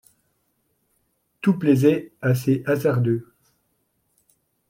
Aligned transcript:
Tout 1.41 1.59
plaisait 1.59 2.11
à 2.23 2.33
ces 2.33 2.63
hasardeux; 2.65 3.27